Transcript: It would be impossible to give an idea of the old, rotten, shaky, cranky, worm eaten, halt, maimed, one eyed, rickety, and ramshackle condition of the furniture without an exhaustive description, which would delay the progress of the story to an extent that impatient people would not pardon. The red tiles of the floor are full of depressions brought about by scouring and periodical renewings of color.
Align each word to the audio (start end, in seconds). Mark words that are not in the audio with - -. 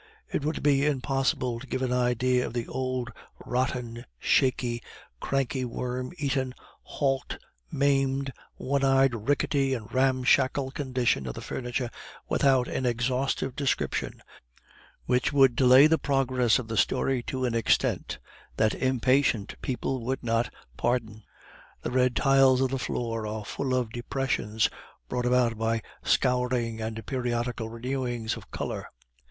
It 0.33 0.43
would 0.43 0.63
be 0.63 0.83
impossible 0.83 1.59
to 1.59 1.67
give 1.67 1.83
an 1.83 1.93
idea 1.93 2.43
of 2.47 2.53
the 2.53 2.67
old, 2.67 3.11
rotten, 3.45 4.05
shaky, 4.17 4.81
cranky, 5.19 5.63
worm 5.63 6.11
eaten, 6.17 6.55
halt, 6.81 7.37
maimed, 7.71 8.33
one 8.55 8.83
eyed, 8.83 9.13
rickety, 9.13 9.75
and 9.75 9.93
ramshackle 9.93 10.71
condition 10.71 11.27
of 11.27 11.35
the 11.35 11.41
furniture 11.41 11.91
without 12.27 12.67
an 12.67 12.83
exhaustive 12.87 13.55
description, 13.55 14.23
which 15.05 15.31
would 15.31 15.55
delay 15.55 15.85
the 15.85 15.99
progress 15.99 16.57
of 16.57 16.67
the 16.67 16.77
story 16.77 17.21
to 17.21 17.45
an 17.45 17.53
extent 17.53 18.17
that 18.57 18.73
impatient 18.73 19.53
people 19.61 20.03
would 20.03 20.23
not 20.23 20.51
pardon. 20.77 21.21
The 21.83 21.91
red 21.91 22.15
tiles 22.15 22.59
of 22.61 22.71
the 22.71 22.79
floor 22.79 23.27
are 23.27 23.45
full 23.45 23.75
of 23.75 23.91
depressions 23.91 24.67
brought 25.07 25.27
about 25.27 25.59
by 25.59 25.83
scouring 26.03 26.81
and 26.81 27.05
periodical 27.05 27.69
renewings 27.69 28.35
of 28.35 28.49
color. 28.49 28.87